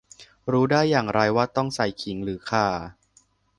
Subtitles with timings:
[0.51, 2.67] รู้ได้อย่างไรว่าต้องใส่ขิงหรือข่า